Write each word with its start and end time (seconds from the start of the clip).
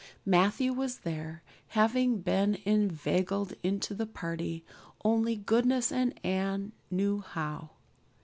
Matthew 0.25 0.73
was 0.73 0.97
there, 1.01 1.43
having 1.67 2.21
been 2.21 2.55
inveigled 2.65 3.53
into 3.61 3.93
the 3.93 4.07
party 4.07 4.65
only 5.05 5.35
goodness 5.35 5.91
and 5.91 6.19
Anne 6.25 6.71
knew 6.89 7.19
how. 7.21 7.69